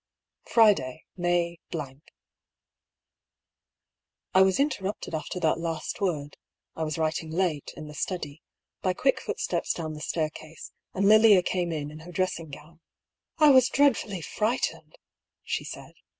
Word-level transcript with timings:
Friday 0.49 1.05
^ 1.19 1.21
May—. 1.21 1.59
I 4.33 4.41
was 4.41 4.59
interrupted 4.59 5.13
after 5.13 5.39
that 5.39 5.59
last 5.59 6.01
word 6.01 6.37
(I 6.75 6.83
was 6.83 6.97
writing 6.97 7.29
late, 7.29 7.71
in 7.77 7.85
the 7.87 7.93
study) 7.93 8.41
by 8.81 8.93
quick 8.95 9.21
footsteps 9.21 9.73
down 9.73 9.93
the 9.93 10.01
staircase, 10.01 10.71
and 10.95 11.07
Lilia 11.07 11.43
came 11.43 11.71
in 11.71 11.91
in 11.91 11.99
her 11.99 12.11
dressing 12.11 12.49
gown." 12.49 12.79
I 13.37 13.51
was 13.51 13.69
dreadfully 13.69 14.21
frightened!" 14.21 14.95
she 15.43 15.63
said. 15.63 15.93